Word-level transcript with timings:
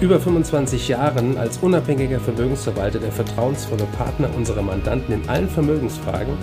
über 0.00 0.20
25 0.20 0.88
Jahren 0.88 1.38
als 1.38 1.58
unabhängiger 1.58 2.20
Vermögensverwalter 2.20 2.98
der 2.98 3.12
vertrauensvolle 3.12 3.84
Partner 3.96 4.28
unserer 4.36 4.60
Mandanten 4.60 5.14
in 5.14 5.28
allen 5.28 5.48
Vermögensfragen 5.48 6.34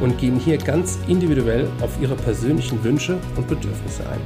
und 0.00 0.16
gehen 0.16 0.38
hier 0.38 0.56
ganz 0.56 0.98
individuell 1.08 1.68
auf 1.82 1.90
ihre 2.00 2.14
persönlichen 2.14 2.82
Wünsche 2.82 3.18
und 3.36 3.46
Bedürfnisse 3.48 4.02
ein. 4.08 4.20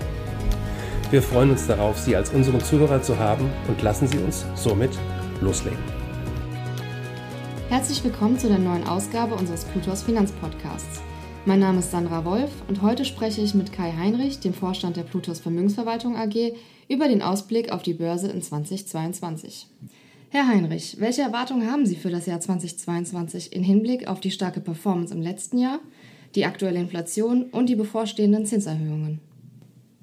Wir 1.11 1.21
freuen 1.21 1.51
uns 1.51 1.67
darauf, 1.67 1.99
Sie 1.99 2.15
als 2.15 2.31
unseren 2.31 2.61
Zuhörer 2.61 3.03
zu 3.03 3.19
haben 3.19 3.51
und 3.67 3.83
lassen 3.83 4.07
Sie 4.07 4.19
uns 4.19 4.45
somit 4.55 4.91
loslegen. 5.41 5.79
Herzlich 7.69 8.05
willkommen 8.05 8.39
zu 8.39 8.47
der 8.47 8.59
neuen 8.59 8.87
Ausgabe 8.87 9.35
unseres 9.35 9.65
Plutos 9.65 10.05
Finanzpodcasts. 10.05 11.01
Mein 11.45 11.59
Name 11.59 11.81
ist 11.81 11.91
Sandra 11.91 12.25
Wolf 12.25 12.51
und 12.69 12.83
heute 12.83 13.05
spreche 13.05 13.41
ich 13.41 13.55
mit 13.55 13.73
Kai 13.73 13.93
Heinrich, 13.99 14.39
dem 14.39 14.55
Vorstand 14.55 14.97
der 14.97 15.03
Plutos 15.03 15.41
Vermögensverwaltung 15.41 16.17
AG, 16.17 16.55
über 16.89 17.09
den 17.09 17.23
Ausblick 17.23 17.73
auf 17.73 17.83
die 17.83 17.95
Börse 17.95 18.29
in 18.29 18.43
2022. 18.43 19.67
Herr 20.29 20.49
Heinrich, 20.49 20.97
welche 21.01 21.23
Erwartungen 21.23 21.71
haben 21.71 21.87
Sie 21.87 21.97
für 21.97 22.11
das 22.11 22.27
Jahr 22.27 22.41
2022 22.41 23.53
in 23.53 23.63
Hinblick 23.63 24.09
auf 24.09 24.21
die 24.21 24.31
starke 24.31 24.61
Performance 24.61 25.15
im 25.15 25.23
letzten 25.23 25.59
Jahr, 25.59 25.79
die 26.35 26.45
aktuelle 26.45 26.81
Inflation 26.81 27.45
und 27.45 27.69
die 27.69 27.77
bevorstehenden 27.77 28.45
Zinserhöhungen? 28.45 29.21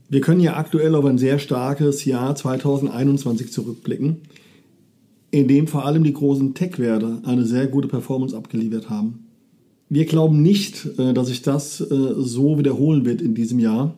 Wir 0.09 0.21
können 0.21 0.39
ja 0.39 0.57
aktuell 0.57 0.95
auf 0.95 1.05
ein 1.05 1.17
sehr 1.17 1.39
starkes 1.39 2.05
Jahr 2.05 2.35
2021 2.35 3.51
zurückblicken, 3.51 4.21
in 5.31 5.47
dem 5.47 5.67
vor 5.67 5.85
allem 5.85 6.03
die 6.03 6.13
großen 6.13 6.53
Tech-Werte 6.53 7.21
eine 7.25 7.45
sehr 7.45 7.67
gute 7.67 7.87
Performance 7.87 8.35
abgeliefert 8.35 8.89
haben. 8.89 9.27
Wir 9.89 10.05
glauben 10.05 10.41
nicht, 10.41 10.87
äh, 10.97 11.13
dass 11.13 11.27
sich 11.27 11.41
das 11.41 11.81
äh, 11.81 11.85
so 12.17 12.57
wiederholen 12.57 13.05
wird 13.05 13.21
in 13.21 13.35
diesem 13.35 13.59
Jahr. 13.59 13.95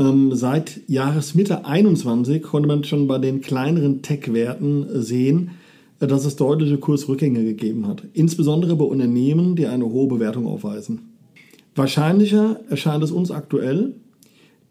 Ähm, 0.00 0.34
seit 0.34 0.80
Jahresmitte 0.88 1.66
21 1.66 2.42
konnte 2.42 2.66
man 2.66 2.84
schon 2.84 3.06
bei 3.06 3.18
den 3.18 3.42
kleineren 3.42 4.00
Tech-Werten 4.00 5.02
sehen, 5.02 5.50
äh, 6.00 6.06
dass 6.06 6.24
es 6.24 6.36
deutliche 6.36 6.78
Kursrückgänge 6.78 7.44
gegeben 7.44 7.86
hat. 7.86 8.04
Insbesondere 8.14 8.74
bei 8.76 8.84
Unternehmen, 8.84 9.56
die 9.56 9.66
eine 9.66 9.84
hohe 9.84 10.08
Bewertung 10.08 10.46
aufweisen. 10.46 11.10
Wahrscheinlicher 11.74 12.60
erscheint 12.70 13.04
es 13.04 13.12
uns 13.12 13.30
aktuell, 13.30 13.94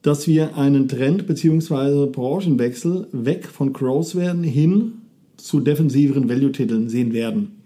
dass 0.02 0.27
wir 0.27 0.58
einen 0.58 0.88
Trend 0.88 1.27
bzw. 1.27 2.08
Branchenwechsel 2.08 3.08
weg 3.11 3.45
von 3.45 3.71
Growth-Werten 3.71 4.43
hin 4.43 4.93
zu 5.38 5.59
defensiveren 5.59 6.27
Value-Titeln 6.27 6.89
sehen 6.89 7.14
werden 7.14 7.59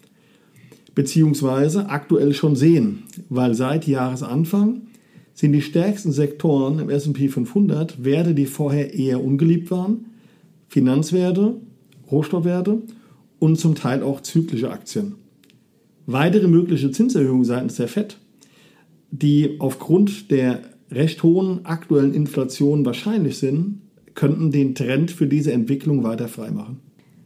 beziehungsweise 0.95 1.89
aktuell 1.89 2.33
schon 2.33 2.55
sehen, 2.55 3.03
weil 3.29 3.55
seit 3.55 3.87
Jahresanfang 3.87 4.81
sind 5.33 5.53
die 5.53 5.61
stärksten 5.61 6.11
Sektoren 6.11 6.79
im 6.79 6.89
S&P 6.89 7.27
500 7.27 8.03
Werte, 8.03 8.33
die 8.33 8.45
vorher 8.45 8.93
eher 8.93 9.23
ungeliebt 9.23 9.71
waren, 9.71 10.05
Finanzwerte, 10.67 11.55
Rohstoffwerte 12.11 12.81
und 13.39 13.59
zum 13.59 13.75
Teil 13.75 14.03
auch 14.03 14.21
zyklische 14.21 14.71
Aktien. 14.71 15.15
Weitere 16.05 16.47
mögliche 16.47 16.91
Zinserhöhungen 16.91 17.45
seitens 17.45 17.75
der 17.75 17.87
FED, 17.87 18.17
die 19.11 19.57
aufgrund 19.59 20.31
der 20.31 20.61
recht 20.91 21.23
hohen 21.23 21.65
aktuellen 21.65 22.13
Inflation 22.13 22.85
wahrscheinlich 22.85 23.37
sind, 23.37 23.81
könnten 24.15 24.51
den 24.51 24.75
Trend 24.75 25.11
für 25.11 25.27
diese 25.27 25.53
Entwicklung 25.53 26.03
weiter 26.03 26.27
freimachen. 26.27 26.79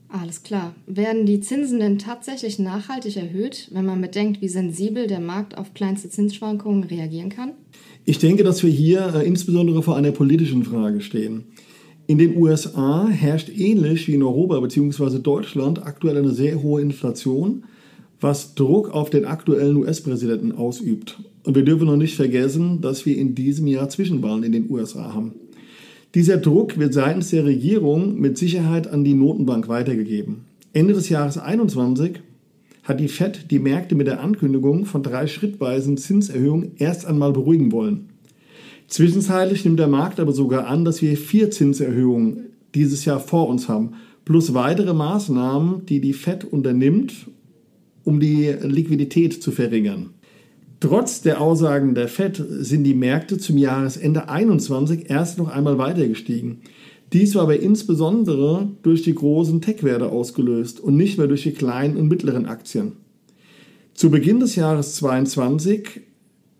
Alles 0.09 0.44
klar. 0.44 0.73
Werden 0.85 1.25
die 1.25 1.41
Zinsen 1.41 1.79
denn 1.79 2.00
tatsächlich 2.00 2.59
nachhaltig 2.59 3.18
erhöht, 3.18 3.69
wenn 3.73 3.85
man 3.85 4.00
bedenkt, 4.00 4.41
wie 4.41 4.47
sensibel 4.47 5.07
der 5.07 5.19
Markt 5.19 5.57
auf 5.57 5.73
kleinste 5.73 6.09
Zinsschwankungen 6.09 6.85
reagieren 6.85 7.29
kann? 7.29 7.51
Ich 8.06 8.19
denke, 8.19 8.44
dass 8.44 8.63
wir 8.63 8.69
hier 8.69 9.13
äh, 9.16 9.28
insbesondere 9.28 9.84
vor 9.84 9.97
einer 9.97 10.12
politischen 10.12 10.63
Frage 10.63 11.01
stehen. 11.01 11.44
In 12.07 12.17
den 12.17 12.38
USA 12.38 13.06
herrscht 13.09 13.50
ähnlich 13.50 14.07
wie 14.07 14.13
in 14.13 14.23
Europa 14.23 14.57
bzw. 14.62 15.19
Deutschland 15.19 15.85
aktuell 15.85 16.16
eine 16.16 16.31
sehr 16.31 16.63
hohe 16.63 16.81
Inflation, 16.81 17.66
was 18.22 18.56
Druck 18.56 18.91
auf 18.91 19.09
den 19.09 19.25
aktuellen 19.25 19.75
US-Präsidenten 19.75 20.53
ausübt. 20.53 21.19
Und 21.44 21.56
wir 21.56 21.66
dürfen 21.66 21.88
noch 21.88 21.97
nicht 21.97 22.16
vergessen, 22.16 22.79
dass 22.79 23.06
wir 23.06 23.17
in 23.17 23.35
diesem 23.35 23.67
Jahr 23.67 23.90
Zwischenwahlen 23.90 24.44
in 24.44 24.53
den 24.53 24.72
USA 24.72 25.13
haben. 25.13 25.34
Dieser 26.17 26.38
Druck 26.38 26.79
wird 26.79 26.95
seitens 26.95 27.29
der 27.29 27.45
Regierung 27.45 28.19
mit 28.19 28.39
Sicherheit 28.39 28.88
an 28.88 29.03
die 29.03 29.13
Notenbank 29.13 29.67
weitergegeben. 29.67 30.45
Ende 30.73 30.95
des 30.95 31.09
Jahres 31.09 31.35
2021 31.35 32.22
hat 32.81 33.00
die 33.00 33.07
Fed 33.07 33.51
die 33.51 33.59
Märkte 33.59 33.94
mit 33.94 34.07
der 34.07 34.22
Ankündigung 34.22 34.85
von 34.85 35.03
drei 35.03 35.28
schrittweisen 35.28 35.95
Zinserhöhungen 35.95 36.72
erst 36.78 37.05
einmal 37.05 37.33
beruhigen 37.33 37.72
wollen. 37.72 38.09
Zwischenzeitlich 38.88 39.63
nimmt 39.63 39.78
der 39.78 39.89
Markt 39.89 40.19
aber 40.19 40.31
sogar 40.31 40.66
an, 40.66 40.85
dass 40.85 41.03
wir 41.03 41.16
vier 41.17 41.51
Zinserhöhungen 41.51 42.47
dieses 42.73 43.05
Jahr 43.05 43.19
vor 43.19 43.47
uns 43.47 43.69
haben, 43.69 43.91
plus 44.25 44.55
weitere 44.55 44.95
Maßnahmen, 44.95 45.85
die 45.85 46.01
die 46.01 46.13
Fed 46.13 46.45
unternimmt, 46.45 47.28
um 48.03 48.19
die 48.19 48.55
Liquidität 48.59 49.44
zu 49.44 49.51
verringern. 49.51 50.16
Trotz 50.79 51.21
der 51.21 51.41
Aussagen 51.41 51.95
der 51.95 52.07
Fed 52.07 52.43
sind 52.59 52.83
die 52.83 52.93
Märkte 52.93 53.39
zum 53.39 53.57
Jahresende 53.57 54.29
21 54.29 55.09
erst 55.09 55.39
noch 55.39 55.49
einmal 55.49 55.79
weiter 55.79 56.07
gestiegen. 56.07 56.61
Dies 57.13 57.33
war 57.33 57.43
aber 57.43 57.59
insbesondere 57.59 58.69
durch 58.83 59.01
die 59.01 59.16
großen 59.16 59.61
Tech-Werte 59.61 60.09
ausgelöst 60.11 60.79
und 60.79 60.95
nicht 60.95 61.17
mehr 61.17 61.27
durch 61.27 61.43
die 61.43 61.53
kleinen 61.53 61.97
und 61.97 62.07
mittleren 62.07 62.45
Aktien. 62.45 62.93
Zu 63.95 64.11
Beginn 64.11 64.39
des 64.39 64.55
Jahres 64.55 64.95
22 64.97 66.01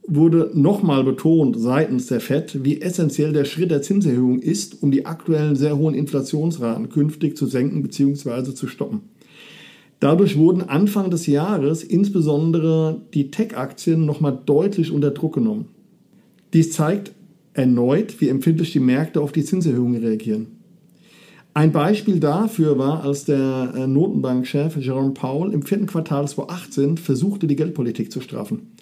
wurde 0.08 0.50
nochmal 0.54 1.04
betont 1.04 1.60
seitens 1.60 2.08
der 2.08 2.22
Fed, 2.22 2.64
wie 2.64 2.82
essentiell 2.82 3.34
der 3.34 3.46
Schritt 3.46 3.70
der 3.70 3.84
Zinserhöhung 3.84 4.40
ist, 4.40 4.82
um 4.82 4.90
die 4.90 5.06
aktuellen 5.06 5.56
sehr 5.56 5.78
hohen 5.78 5.94
Inflationsraten 5.94 6.90
künftig 6.90 7.38
zu 7.38 7.46
senken 7.46 7.84
bzw. 7.84 8.56
zu 8.56 8.68
stoppen. 8.68 9.02
Dadurch 10.00 10.38
wurden 10.38 10.62
Anfang 10.62 11.10
des 11.10 11.26
Jahres 11.26 11.84
insbesondere 11.84 13.02
die 13.14 13.32
Tech-Aktien 13.32 14.06
nochmal 14.06 14.38
deutlich 14.46 14.92
unter 14.92 15.12
Druck 15.12 15.36
genommen. 15.36 15.66
Dies 16.54 16.72
zeigt 16.72 17.14
erneut, 17.54 18.22
wie 18.22 18.30
empfindlich 18.30 18.72
die 18.72 18.80
Märkte 18.80 19.22
auf 19.22 19.32
die 19.32 19.44
Zinserhöhungen 19.44 20.04
reagieren. 20.04 20.48
Ein 21.56 21.72
Beispiel 21.72 22.20
dafür 22.20 22.78
war, 22.78 23.04
als 23.04 23.26
der 23.26 23.74
äh, 23.76 23.88
Notenbankchef 23.88 24.78
Jerome 24.78 25.14
Powell 25.14 25.54
im 25.54 25.64
vierten 25.64 25.88
Quartal 25.88 26.28
2018 26.28 26.98
versuchte, 26.98 27.48
die 27.48 27.56
Geldpolitik 27.56 28.12
zu 28.12 28.22
straffen. 28.22 28.74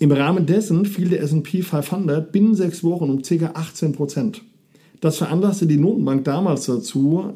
Im 0.00 0.10
Rahmen 0.10 0.46
dessen 0.46 0.84
fiel 0.84 1.10
der 1.10 1.22
S&P 1.22 1.62
500 1.62 2.32
binnen 2.32 2.56
sechs 2.56 2.82
Wochen 2.82 3.08
um 3.08 3.22
ca. 3.22 3.52
18 3.54 3.92
Prozent. 3.92 4.42
Das 5.00 5.18
veranlasste 5.18 5.68
die 5.68 5.76
Notenbank 5.76 6.24
damals 6.24 6.66
dazu, 6.66 7.34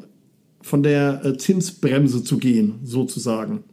von 0.67 0.83
der 0.83 1.23
äh, 1.23 1.37
Zinsbremse 1.37 2.23
zu 2.23 2.37
gehen, 2.37 2.75
sozusagen. 2.83 3.63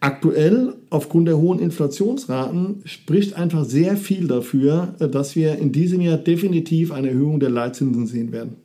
Aktuell, 0.00 0.74
aufgrund 0.88 1.28
der 1.28 1.38
hohen 1.38 1.58
Inflationsraten, 1.60 2.82
spricht 2.84 3.34
einfach 3.34 3.64
sehr 3.64 3.96
viel 3.96 4.26
dafür, 4.26 4.94
äh, 4.98 5.08
dass 5.08 5.36
wir 5.36 5.56
in 5.58 5.72
diesem 5.72 6.00
Jahr 6.00 6.16
definitiv 6.16 6.90
eine 6.90 7.10
Erhöhung 7.10 7.38
der 7.38 7.50
Leitzinsen 7.50 8.06
sehen 8.06 8.32
werden. 8.32 8.56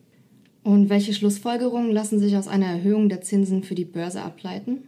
Und 0.64 0.90
welche 0.90 1.14
Schlussfolgerungen 1.14 1.92
lassen 1.92 2.18
sich 2.18 2.36
aus 2.36 2.48
einer 2.48 2.66
Erhöhung 2.66 3.08
der 3.08 3.20
Zinsen 3.20 3.62
für 3.62 3.76
die 3.76 3.84
Börse 3.84 4.22
ableiten? 4.22 4.78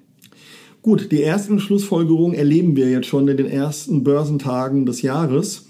Gut, 0.82 1.12
die 1.12 1.22
ersten 1.22 1.60
Schlussfolgerungen 1.60 2.36
erleben 2.36 2.74
wir 2.74 2.90
jetzt 2.90 3.06
schon 3.06 3.28
in 3.28 3.36
den 3.36 3.46
ersten 3.46 4.02
Börsentagen 4.02 4.86
des 4.86 5.02
Jahres. 5.02 5.67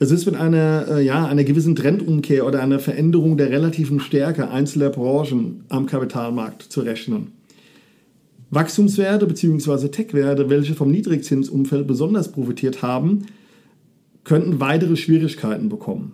Es 0.00 0.12
ist 0.12 0.26
mit 0.26 0.36
einer, 0.36 0.86
äh, 0.88 1.04
ja, 1.04 1.26
einer 1.26 1.42
gewissen 1.42 1.74
Trendumkehr 1.74 2.46
oder 2.46 2.62
einer 2.62 2.78
Veränderung 2.78 3.36
der 3.36 3.50
relativen 3.50 3.98
Stärke 3.98 4.48
einzelner 4.48 4.90
Branchen 4.90 5.64
am 5.68 5.86
Kapitalmarkt 5.86 6.62
zu 6.62 6.82
rechnen. 6.82 7.32
Wachstumswerte 8.50 9.26
bzw. 9.26 9.88
Tech-Werte, 9.88 10.48
welche 10.48 10.74
vom 10.74 10.90
Niedrigzinsumfeld 10.92 11.86
besonders 11.86 12.30
profitiert 12.30 12.80
haben, 12.80 13.26
könnten 14.22 14.60
weitere 14.60 14.96
Schwierigkeiten 14.96 15.68
bekommen. 15.68 16.12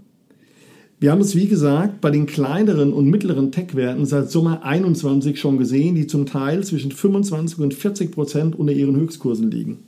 Wir 0.98 1.12
haben 1.12 1.20
es, 1.20 1.36
wie 1.36 1.48
gesagt, 1.48 2.00
bei 2.00 2.10
den 2.10 2.24
kleineren 2.24 2.92
und 2.92 3.10
mittleren 3.10 3.52
Tech-Werten 3.52 4.06
seit 4.06 4.30
Sommer 4.30 4.64
21 4.64 5.38
schon 5.38 5.58
gesehen, 5.58 5.94
die 5.94 6.06
zum 6.06 6.24
Teil 6.24 6.64
zwischen 6.64 6.90
25 6.90 7.58
und 7.58 7.74
40 7.74 8.12
Prozent 8.12 8.58
unter 8.58 8.72
ihren 8.72 8.96
Höchstkursen 8.96 9.50
liegen. 9.50 9.80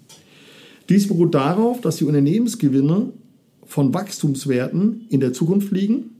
Dies 0.91 1.09
beruht 1.09 1.35
darauf, 1.35 1.81
dass 1.81 1.97
die 1.97 2.05
Unternehmensgewinne 2.05 3.13
von 3.67 3.93
Wachstumswerten 3.93 5.07
in 5.09 5.21
der 5.21 5.33
Zukunft 5.33 5.73
liegen 5.73 6.11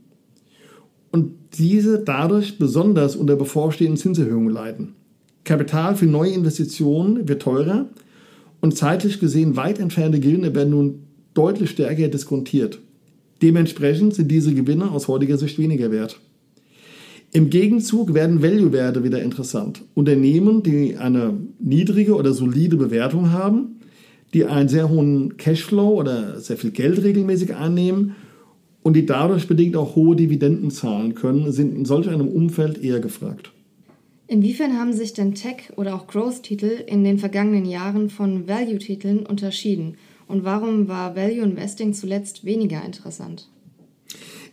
und 1.11 1.33
diese 1.57 1.99
dadurch 1.99 2.59
besonders 2.59 3.15
unter 3.15 3.35
bevorstehenden 3.35 3.97
Zinserhöhungen 3.97 4.53
leiden. 4.53 4.93
Kapital 5.43 5.95
für 5.95 6.05
neue 6.05 6.31
Investitionen 6.31 7.27
wird 7.27 7.41
teurer 7.41 7.87
und 8.61 8.75
zeitlich 8.75 9.19
gesehen 9.19 9.55
weit 9.55 9.79
entfernte 9.79 10.19
Gewinne 10.19 10.53
werden 10.53 10.71
nun 10.71 10.99
deutlich 11.33 11.69
stärker 11.69 12.07
diskontiert. 12.09 12.79
Dementsprechend 13.41 14.15
sind 14.15 14.29
diese 14.29 14.53
Gewinne 14.53 14.91
aus 14.91 15.07
heutiger 15.07 15.37
Sicht 15.37 15.59
weniger 15.59 15.91
wert. 15.91 16.19
Im 17.31 17.49
Gegenzug 17.49 18.13
werden 18.13 18.41
Value-Werte 18.41 19.03
wieder 19.03 19.21
interessant. 19.21 19.83
Unternehmen, 19.93 20.63
die 20.63 20.97
eine 20.97 21.33
niedrige 21.59 22.15
oder 22.15 22.33
solide 22.33 22.77
Bewertung 22.77 23.31
haben, 23.31 23.76
die 24.37 24.45
einen 24.45 24.69
sehr 24.69 24.89
hohen 24.89 25.37
Cashflow 25.37 25.99
oder 25.99 26.39
sehr 26.39 26.57
viel 26.57 26.69
Geld 26.69 27.03
regelmäßig 27.03 27.55
einnehmen 27.55 28.15
und 28.83 28.93
die 28.93 29.07
dadurch 29.07 29.47
bedingt 29.47 29.75
auch 29.75 29.95
hohe 29.95 30.15
Dividenden 30.15 30.69
zahlen 30.69 31.15
können, 31.15 31.51
sind 31.51 31.75
in 31.75 31.85
solch 31.85 32.07
einem 32.07 32.27
Umfeld 32.27 32.77
eher 32.77 32.99
gefragt. 32.99 33.51
Inwiefern 34.27 34.77
haben 34.77 34.93
sich 34.93 35.13
denn 35.13 35.33
Tech- 35.33 35.73
oder 35.75 35.95
auch 35.95 36.05
Growth-Titel 36.05 36.83
in 36.85 37.03
den 37.03 37.17
vergangenen 37.17 37.65
Jahren 37.65 38.11
von 38.11 38.47
Value-Titeln 38.47 39.25
unterschieden? 39.25 39.95
Und 40.27 40.43
warum 40.43 40.87
war 40.87 41.15
Value 41.15 41.43
Investing 41.43 41.93
zuletzt 41.93 42.45
weniger 42.45 42.85
interessant? 42.85 43.49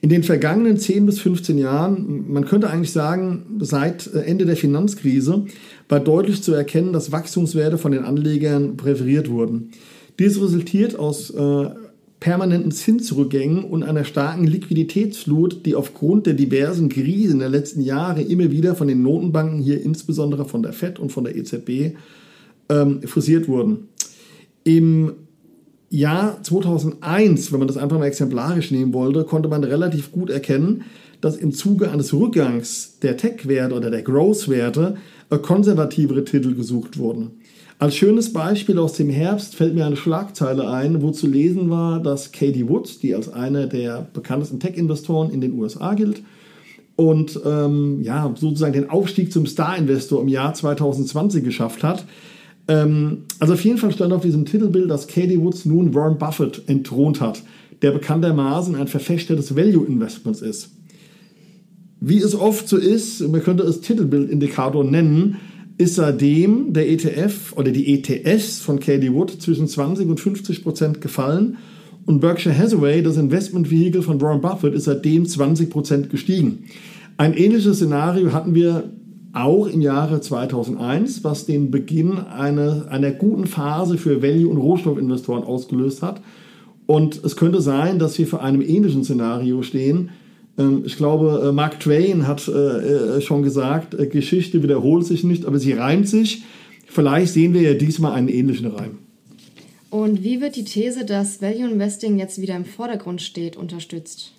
In 0.05 0.11
den 0.11 0.23
vergangenen 0.23 0.77
10 0.77 1.07
bis 1.07 1.19
15 1.21 1.57
Jahren, 1.57 2.31
man 2.31 2.45
könnte 2.45 2.69
eigentlich 2.69 2.93
sagen, 2.93 3.57
seit 3.61 4.07
äh, 4.09 4.19
Ende 4.19 4.45
der 4.45 4.55
Finanzkrise, 4.55 5.47
war 5.89 5.99
deutlich 5.99 6.43
zu 6.43 6.53
erkennen, 6.53 6.93
dass 6.93 7.11
Wachstumswerte 7.11 7.79
von 7.79 7.91
den 7.91 8.05
Anlegern 8.05 8.77
präferiert 8.77 9.31
wurden. 9.31 9.71
Dies 10.19 10.39
resultiert 10.39 10.99
aus 10.99 11.31
äh, 11.31 11.71
permanenten 12.21 12.71
Zinsrückgängen 12.71 13.65
und 13.65 13.83
einer 13.83 14.05
starken 14.05 14.45
Liquiditätsflut, 14.47 15.65
die 15.65 15.75
aufgrund 15.75 16.27
der 16.27 16.35
diversen 16.35 16.91
Krisen 16.91 17.39
der 17.39 17.49
letzten 17.49 17.81
Jahre 17.81 18.21
immer 18.21 18.51
wieder 18.51 18.75
von 18.75 18.89
den 18.89 19.01
Notenbanken, 19.01 19.63
hier 19.63 19.81
insbesondere 19.81 20.45
von 20.45 20.63
der 20.63 20.75
FED 20.75 20.99
und 20.99 21.13
von 21.13 21.25
der 21.25 21.35
EZB, 21.35 21.97
ähm, 22.69 23.01
forciert 23.05 23.49
wurden. 23.49 23.89
Im 24.65 25.15
Jahr 25.97 26.43
2001, 26.43 27.53
wenn 27.53 27.59
man 27.59 27.69
das 27.69 27.77
einfach 27.77 27.99
mal 27.99 28.07
exemplarisch 28.07 28.71
nehmen 28.71 28.93
wollte, 28.93 29.25
konnte 29.25 29.49
man 29.49 29.65
relativ 29.65 30.13
gut 30.13 30.31
erkennen, 30.31 30.85
dass 31.21 31.37
im 31.37 31.53
Zuge 31.53 31.91
eines 31.91 32.13
Rückgangs 32.13 32.99
der 33.01 33.17
Tech-Werte 33.17 33.75
oder 33.75 33.91
der 33.91 34.03
Growth-Werte 34.03 34.97
äh, 35.31 35.39
konservativere 35.39 36.25
Titel 36.25 36.55
gesucht 36.55 36.99
wurden. 36.99 37.33
Als 37.79 37.97
schönes 37.97 38.33
Beispiel 38.33 38.79
aus 38.79 38.95
dem 38.95 39.11
Herbst 39.11 39.57
fällt 39.57 39.75
mir 39.75 39.87
eine 39.87 39.97
Schlagzeile 39.97 40.69
ein, 40.71 41.03
wo 41.03 41.11
zu 41.11 41.27
lesen 41.27 41.71
war, 41.71 42.01
dass 42.01 42.33
Katie 42.33 42.69
Woods, 42.69 42.99
die 42.99 43.15
als 43.15 43.33
eine 43.33 43.69
der 43.69 44.07
bekanntesten 44.13 44.61
Tech-Investoren 44.61 45.31
in 45.31 45.41
den 45.41 45.53
USA 45.55 45.95
gilt, 45.95 46.23
und 46.97 47.41
ähm, 47.45 48.03
ja, 48.03 48.33
sozusagen 48.37 48.73
den 48.73 48.89
Aufstieg 48.89 49.33
zum 49.33 49.47
Star-Investor 49.47 50.23
im 50.23 50.29
Jahr 50.29 50.55
2020 50.55 51.43
geschafft 51.43 51.83
hat, 51.83 52.05
ähm, 52.69 53.25
also 53.39 53.55
auf 53.55 53.65
jeden 53.65 53.79
Fall 53.79 53.93
stand 53.93 54.13
auf 54.13 54.23
diesem 54.23 54.45
Titelbild, 54.45 54.91
dass 54.91 55.07
Katie 55.07 55.41
Woods 55.41 55.65
nun 55.65 55.95
Warren 55.95 56.19
Buffett 56.19 56.63
entthront 56.67 57.21
hat, 57.21 57.43
der 57.83 57.93
bekanntermaßen 57.93 58.75
ein 58.75 58.89
Verfechter 58.89 59.37
des 59.37 59.57
Value 59.57 59.87
Investments 59.87 60.41
ist. 60.41 60.71
Wie 62.01 62.19
es 62.19 62.35
oft 62.35 62.69
so 62.69 62.77
ist, 62.77 63.27
man 63.29 63.43
könnte 63.43 63.63
es 63.65 63.81
Titelbildindikator 63.81 64.85
nennen, 64.85 65.37
ist 65.77 65.97
seitdem 65.97 66.73
der 66.73 66.89
ETF 66.89 67.55
oder 67.57 67.71
die 67.71 67.95
ETS 67.95 68.61
von 68.61 68.79
Katie 68.79 69.13
Wood 69.13 69.31
zwischen 69.43 69.67
20 69.67 70.09
und 70.09 70.21
50 70.21 70.63
Prozent 70.63 71.01
gefallen 71.01 71.57
und 72.07 72.21
Berkshire 72.21 72.57
Hathaway, 72.57 73.03
das 73.03 73.17
Investmentvehikel 73.17 74.03
von 74.03 74.21
Warren 74.21 74.41
Buffett, 74.41 74.75
ist 74.75 74.85
seitdem 74.85 75.27
20 75.27 75.71
Prozent 75.71 76.11
gestiegen. 76.11 76.65
Ein 77.17 77.35
ähnliches 77.35 77.77
Szenario 77.77 78.33
hatten 78.33 78.55
wir 78.55 78.91
auch 79.35 79.67
im 79.67 79.81
Jahre 79.81 80.21
2001, 80.21 81.25
was 81.25 81.45
den 81.45 81.71
Beginn 81.71 82.19
einer, 82.19 82.87
einer 82.89 83.11
guten 83.11 83.47
Phase 83.47 83.99
für 83.99 84.23
Value- 84.23 84.49
und 84.49 84.59
Rohstoffinvestoren 84.59 85.43
ausgelöst 85.43 86.03
hat. 86.03 86.21
Und 86.87 87.23
es 87.25 87.37
könnte 87.37 87.61
sein, 87.61 87.99
dass 87.99 88.19
wir 88.19 88.27
vor 88.27 88.43
einem 88.43 88.63
ähnlichen 88.63 89.05
Szenario 89.05 89.63
stehen. 89.63 90.11
Ähm, 90.57 90.83
ich 90.87 90.97
glaube, 90.97 91.49
äh, 91.49 91.53
Mark 91.53 91.81
Twain 91.81 92.29
hat 92.29 92.47
äh, 92.47 92.53
äh, 92.53 93.21
schon 93.21 93.43
gesagt, 93.43 93.97
Geschichte 94.11 94.63
wiederholt 94.63 95.05
sich 95.05 95.25
nicht, 95.25 95.47
aber 95.47 95.59
sie 95.59 95.73
reimt 95.73 96.09
sich. 96.09 96.45
Vielleicht 96.87 97.33
sehen 97.33 97.55
wir 97.55 97.63
ja 97.63 97.75
diesmal 97.75 98.13
einen 98.13 98.29
ähnlichen 98.29 98.69
Reim. 98.69 98.99
Und 99.91 100.23
wie 100.23 100.41
wird 100.41 100.57
die 100.57 100.65
These, 100.65 101.05
dass 101.05 101.43
Value 101.43 101.71
Investing 101.71 102.19
jetzt 102.19 102.41
wieder 102.41 102.55
im 102.55 102.65
Vordergrund 102.65 103.21
steht, 103.23 103.57
unterstützt? 103.57 104.33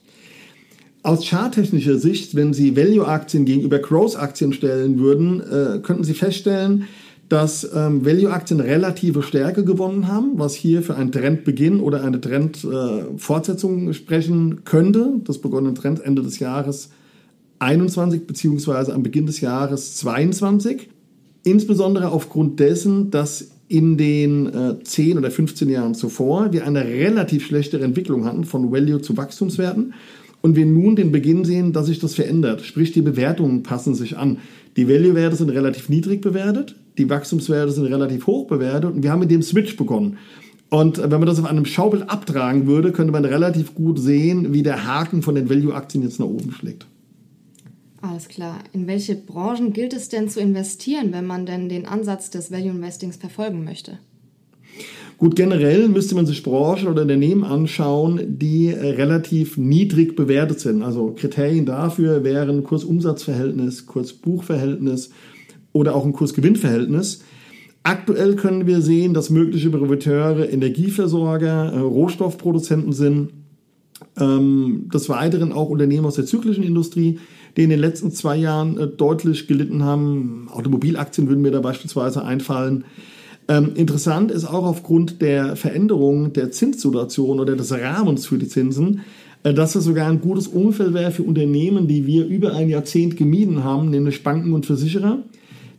Aus 1.05 1.23
charttechnischer 1.23 1.99
Sicht, 1.99 2.33
wenn 2.33 2.51
Sie 2.51 2.75
Value-Aktien 2.75 3.45
gegenüber 3.45 3.77
Growth-Aktien 3.77 4.53
stellen 4.53 4.97
würden, 4.97 5.39
äh, 5.39 5.79
könnten 5.83 6.03
Sie 6.03 6.15
feststellen, 6.15 6.85
dass 7.29 7.63
ähm, 7.75 8.03
Value-Aktien 8.03 8.59
relative 8.59 9.21
Stärke 9.21 9.63
gewonnen 9.63 10.07
haben, 10.07 10.39
was 10.39 10.55
hier 10.55 10.81
für 10.81 10.95
einen 10.95 11.11
Trendbeginn 11.11 11.79
oder 11.79 12.03
eine 12.03 12.19
Trendfortsetzung 12.19 13.89
äh, 13.89 13.93
sprechen 13.93 14.63
könnte. 14.65 15.21
Das 15.23 15.37
begonnene 15.37 15.75
Trend 15.75 16.03
Ende 16.03 16.23
des 16.23 16.39
Jahres 16.39 16.89
21 17.59 18.25
beziehungsweise 18.25 18.91
am 18.91 19.03
Beginn 19.03 19.27
des 19.27 19.41
Jahres 19.41 19.97
22. 19.97 20.89
Insbesondere 21.43 22.09
aufgrund 22.09 22.59
dessen, 22.59 23.11
dass 23.11 23.51
in 23.67 23.97
den 23.97 24.47
äh, 24.47 24.83
10 24.83 25.19
oder 25.19 25.29
15 25.29 25.69
Jahren 25.69 25.93
zuvor 25.93 26.51
wir 26.51 26.65
eine 26.65 26.83
relativ 26.83 27.45
schlechtere 27.45 27.83
Entwicklung 27.83 28.25
hatten 28.25 28.43
von 28.43 28.71
Value 28.71 29.01
zu 29.01 29.15
Wachstumswerten 29.17 29.93
und 30.45 30.55
wir 30.55 30.67
nun 30.67 30.95
den 30.95 31.11
Beginn 31.11 31.43
sehen, 31.43 31.73
dass 31.73 31.87
sich 31.87 31.97
das 31.97 32.13
verändert. 32.13 32.61
Sprich, 32.61 32.91
die 32.91 33.01
Bewertungen 33.01 33.63
passen 33.63 33.95
sich 33.95 34.15
an. 34.15 34.37
Die 34.77 34.87
Value-Werte 34.87 35.37
sind 35.37 35.49
relativ 35.49 35.89
niedrig 35.89 36.21
bewertet, 36.21 36.75
die 36.99 37.09
Wachstumswerte 37.09 37.71
sind 37.71 37.85
relativ 37.85 38.27
hoch 38.27 38.45
bewertet 38.45 38.93
und 38.93 39.01
wir 39.01 39.11
haben 39.11 39.21
mit 39.21 39.31
dem 39.31 39.41
Switch 39.41 39.75
begonnen. 39.75 40.19
Und 40.69 40.99
wenn 40.99 41.09
man 41.09 41.25
das 41.25 41.39
auf 41.39 41.45
einem 41.45 41.65
Schaubild 41.65 42.11
abtragen 42.11 42.67
würde, 42.67 42.91
könnte 42.91 43.11
man 43.11 43.25
relativ 43.25 43.73
gut 43.73 43.97
sehen, 43.97 44.53
wie 44.53 44.61
der 44.61 44.85
Haken 44.85 45.23
von 45.23 45.33
den 45.33 45.49
Value-Aktien 45.49 46.03
jetzt 46.03 46.19
nach 46.19 46.27
oben 46.27 46.51
schlägt. 46.51 46.85
Alles 48.03 48.27
klar. 48.27 48.59
In 48.71 48.85
welche 48.85 49.15
Branchen 49.15 49.73
gilt 49.73 49.93
es 49.93 50.09
denn 50.09 50.29
zu 50.29 50.39
investieren, 50.39 51.11
wenn 51.11 51.25
man 51.25 51.47
denn 51.47 51.69
den 51.69 51.87
Ansatz 51.87 52.29
des 52.29 52.51
Value 52.51 52.69
Investings 52.69 53.15
verfolgen 53.15 53.63
möchte? 53.63 53.97
Gut, 55.17 55.35
generell 55.37 55.87
müsste 55.87 56.15
man 56.15 56.25
sich 56.25 56.43
Branchen 56.43 56.87
oder 56.87 57.03
Unternehmen 57.03 57.45
anschauen, 57.45 58.37
die 58.37 58.69
relativ 58.69 59.57
niedrig 59.57 60.15
bewertet 60.15 60.59
sind. 60.59 60.83
Also 60.83 61.15
Kriterien 61.17 61.65
dafür 61.65 62.23
wären 62.23 62.63
Kursumsatzverhältnis, 62.63 63.85
Kursbuchverhältnis 63.85 65.11
oder 65.71 65.95
auch 65.95 66.05
ein 66.05 66.13
Kursgewinnverhältnis. 66.13 67.23
Aktuell 67.83 68.35
können 68.35 68.65
wir 68.65 68.81
sehen, 68.81 69.13
dass 69.13 69.29
mögliche 69.29 69.69
Profiteure 69.69 70.49
Energieversorger, 70.49 71.71
äh, 71.71 71.79
Rohstoffproduzenten 71.79 72.93
sind. 72.93 73.29
Ähm, 74.19 74.89
des 74.93 75.07
Weiteren 75.07 75.53
auch 75.53 75.69
Unternehmen 75.69 76.05
aus 76.05 76.15
der 76.15 76.25
zyklischen 76.25 76.63
Industrie, 76.63 77.19
die 77.55 77.63
in 77.63 77.69
den 77.69 77.79
letzten 77.79 78.11
zwei 78.11 78.35
Jahren 78.35 78.77
äh, 78.77 78.87
deutlich 78.87 79.47
gelitten 79.47 79.83
haben. 79.83 80.49
Automobilaktien 80.51 81.29
würden 81.29 81.41
mir 81.41 81.51
da 81.51 81.61
beispielsweise 81.61 82.25
einfallen. 82.25 82.85
Ähm, 83.47 83.71
interessant 83.75 84.31
ist 84.31 84.45
auch 84.45 84.65
aufgrund 84.65 85.21
der 85.21 85.55
Veränderung 85.55 86.33
der 86.33 86.51
Zinssituation 86.51 87.39
oder 87.39 87.55
des 87.55 87.71
Rahmens 87.71 88.25
für 88.25 88.37
die 88.37 88.47
Zinsen, 88.47 89.01
äh, 89.43 89.53
dass 89.53 89.73
das 89.73 89.83
sogar 89.83 90.09
ein 90.09 90.21
gutes 90.21 90.47
Umfeld 90.47 90.93
wäre 90.93 91.11
für 91.11 91.23
Unternehmen, 91.23 91.87
die 91.87 92.07
wir 92.07 92.25
über 92.25 92.53
ein 92.53 92.69
Jahrzehnt 92.69 93.17
gemieden 93.17 93.63
haben, 93.63 93.91
nämlich 93.91 94.23
Banken 94.23 94.53
und 94.53 94.65
Versicherer, 94.65 95.19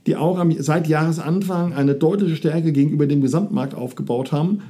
die 0.07 0.15
auch 0.15 0.39
am, 0.39 0.53
seit 0.59 0.87
Jahresanfang 0.87 1.73
eine 1.73 1.95
deutliche 1.95 2.37
Stärke 2.37 2.73
gegenüber 2.73 3.07
dem 3.07 3.21
Gesamtmarkt 3.21 3.75
aufgebaut 3.75 4.31
haben 4.31 4.63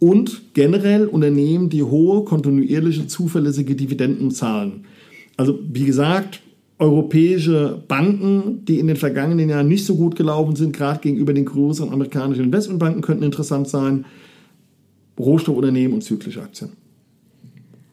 und 0.00 0.54
generell 0.54 1.06
Unternehmen, 1.06 1.68
die 1.68 1.84
hohe, 1.84 2.24
kontinuierliche, 2.24 3.06
zuverlässige 3.06 3.76
Dividenden 3.76 4.32
zahlen. 4.32 4.84
Also 5.36 5.60
wie 5.72 5.84
gesagt, 5.84 6.40
europäische 6.82 7.80
Banken, 7.86 8.64
die 8.64 8.80
in 8.80 8.88
den 8.88 8.96
vergangenen 8.96 9.48
Jahren 9.48 9.68
nicht 9.68 9.86
so 9.86 9.94
gut 9.94 10.16
gelaufen 10.16 10.56
sind, 10.56 10.76
gerade 10.76 10.98
gegenüber 11.00 11.32
den 11.32 11.44
größeren 11.44 11.92
amerikanischen 11.92 12.44
Investmentbanken, 12.44 13.02
könnten 13.02 13.22
interessant 13.22 13.68
sein. 13.68 14.04
Rohstoffunternehmen 15.18 15.94
und 15.94 16.02
zyklische 16.02 16.42
Aktien. 16.42 16.70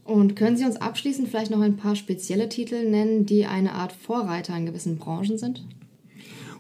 Und 0.06 0.36
können 0.36 0.58
Sie 0.58 0.66
uns 0.66 0.78
abschließend 0.78 1.28
vielleicht 1.28 1.52
noch 1.52 1.62
ein 1.62 1.78
paar 1.78 1.96
spezielle 1.96 2.50
Titel 2.50 2.90
nennen, 2.90 3.28
die 3.28 3.46
eine 3.46 3.74
Art 3.74 3.92
Vorreiter 3.92 4.58
in 4.58 4.66
gewissen 4.66 4.98
Branchen 4.98 5.38
sind? 5.38 5.64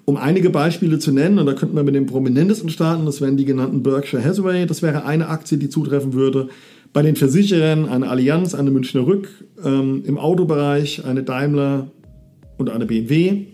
Um 0.05 0.15
einige 0.15 0.51
Beispiele 0.51 0.99
zu 0.99 1.11
nennen, 1.11 1.39
und 1.39 1.47
da 1.47 1.53
könnten 1.53 1.75
wir 1.75 1.83
mit 1.83 1.95
dem 1.95 2.05
prominentesten 2.05 2.69
starten, 2.69 3.07
das 3.07 3.21
wären 3.21 3.37
die 3.37 3.45
genannten 3.45 3.81
Berkshire 3.81 4.23
Hathaway, 4.23 4.67
das 4.67 4.83
wäre 4.83 5.05
eine 5.05 5.29
Aktie, 5.29 5.57
die 5.57 5.69
zutreffen 5.69 6.13
würde. 6.13 6.49
Bei 6.93 7.01
den 7.01 7.15
Versicherern 7.15 7.89
eine 7.89 8.07
Allianz, 8.07 8.53
eine 8.53 8.69
Münchner 8.69 9.07
Rück, 9.07 9.29
ähm, 9.63 10.03
im 10.05 10.19
Autobereich 10.19 11.05
eine 11.05 11.23
Daimler, 11.23 11.87
und 12.59 12.69
eine 12.69 12.85
BMW. 12.85 13.45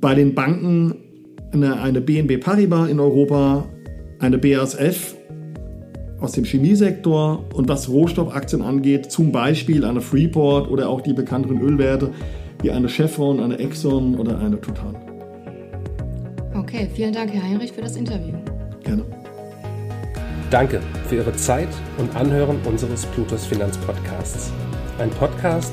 Bei 0.00 0.14
den 0.14 0.34
Banken 0.34 0.94
eine, 1.52 1.80
eine 1.80 2.00
BNB 2.00 2.40
Paribas 2.40 2.88
in 2.88 2.98
Europa, 2.98 3.64
eine 4.18 4.38
BASF 4.38 5.14
aus 6.20 6.32
dem 6.32 6.44
Chemiesektor 6.44 7.44
und 7.54 7.68
was 7.68 7.88
Rohstoffaktien 7.88 8.62
angeht, 8.62 9.12
zum 9.12 9.32
Beispiel 9.32 9.84
eine 9.84 10.00
Freeport 10.00 10.70
oder 10.70 10.88
auch 10.88 11.02
die 11.02 11.12
bekannteren 11.12 11.60
Ölwerte 11.60 12.10
wie 12.62 12.70
eine 12.70 12.88
Chevron, 12.88 13.40
eine 13.40 13.58
Exxon 13.58 14.16
oder 14.16 14.38
eine 14.38 14.60
Total. 14.60 14.94
Okay, 16.54 16.88
vielen 16.94 17.12
Dank, 17.12 17.32
Herr 17.32 17.42
Heinrich, 17.42 17.72
für 17.72 17.82
das 17.82 17.96
Interview. 17.96 18.34
Gerne. 18.82 19.04
Danke 20.50 20.80
für 21.08 21.16
Ihre 21.16 21.34
Zeit 21.34 21.68
und 21.98 22.14
Anhören 22.16 22.56
unseres 22.64 23.04
Plutos 23.06 23.44
Finanzpodcasts. 23.44 24.52
Ein 24.98 25.10
Podcast, 25.10 25.72